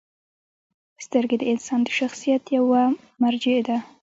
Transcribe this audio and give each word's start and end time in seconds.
•سترګې 1.05 1.35
د 1.39 1.43
انسان 1.53 1.79
د 1.83 1.87
شخصیت 1.99 2.43
یوه 2.57 2.81
مرجع 3.23 3.59
ده. 3.67 3.77